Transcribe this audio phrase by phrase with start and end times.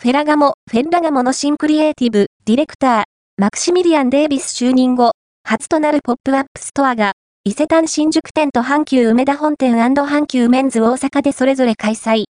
[0.00, 3.04] フェラガモ、フェンラガモの新クリエイティブ、ディレクター、
[3.36, 5.10] マクシミリアン・デイビス就任後、
[5.42, 12.26] 初となるポップアップストアが、伊勢丹新宿店と阪急梅田本店阪急メンズ大阪でそれぞれ開催。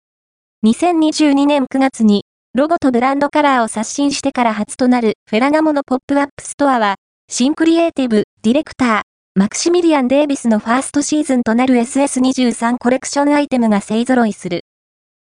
[0.65, 6.95] 2022年9月に、ロゴとブランドカラーを刷新してから初となるフェラガモのポップアップストアは、
[7.29, 9.01] 新クリエイティブ、ディレクター、
[9.35, 14.65] マクシミリアン・デイビスのファーストシーズンとなる SS23 コレクションアイテムが勢揃いする。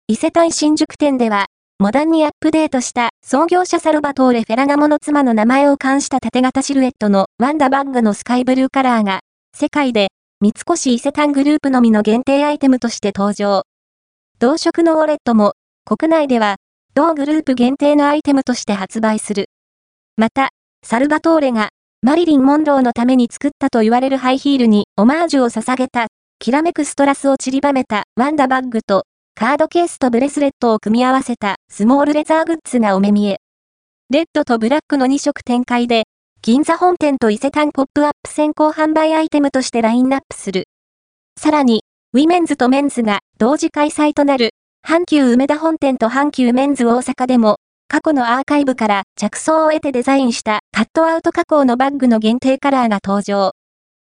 [0.08, 1.48] 伊勢丹新宿店では、
[1.82, 9.22] モダンにアップデートした創業者サルバトーレ・フェラガモの妻の名前を冠した縦型シルエットのワンダバッグのスカイブルーカラーが、
[9.56, 10.10] 世界で
[10.42, 13.62] 三越伊勢丹グループのみの限定アイテムとして登場。
[14.40, 15.54] 同色のウォレットも、
[15.86, 16.58] 国内では、
[16.96, 19.46] 同グループ限定のアイテムとして発売する。
[20.18, 20.50] また、
[20.86, 21.70] サルバトーレが、
[22.02, 26.08] マリリン・モンローのために作ったと言われるハイヒールにオマージュを捧げた、
[26.40, 29.04] きらめくストラスを散りばめたワンダバッグと
[29.40, 33.38] カードケースとブレスレットを組み合わせたスモールレザーグッズがお目見え。
[34.10, 36.04] レッドとブラックの2色展開で、
[36.42, 40.66] 銀座本店と伊勢丹ポップアップ先行販売アイテムとしてラインナップする。
[41.40, 44.50] さらに、ウィメンズとメンズが同時開催となる、
[44.86, 53.54] 阪急梅田本店と阪急メンズ大阪でも、過去のアーカイブから着想を得てデザインしたカットアウト加工のバッグの限定カラーが登場。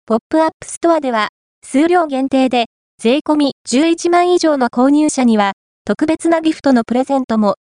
[0.04, 1.28] ポップアップストアでは、
[1.64, 2.64] 数量限定で
[3.02, 7.56] 税込み11万以上の購入者には、特別なギフトのプレゼントも。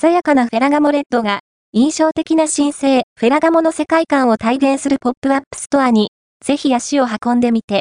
[0.00, 1.40] 鮮やかなフェラガモレッドが、
[1.74, 6.12] 印象的な新生、フェラガモの世界観を体現するポップアップストアに、
[6.42, 7.72] ぜひ足を運んでみて。